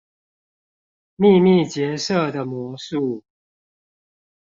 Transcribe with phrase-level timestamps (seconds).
[1.19, 3.21] 秘密結社的魔術